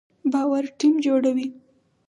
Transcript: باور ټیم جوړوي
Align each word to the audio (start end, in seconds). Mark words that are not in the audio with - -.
باور 0.31 0.63
ټیم 0.79 0.95
جوړوي 1.05 1.47